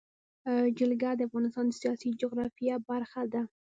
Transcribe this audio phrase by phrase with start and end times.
[0.77, 3.41] جلګه د افغانستان د سیاسي جغرافیه برخه ده.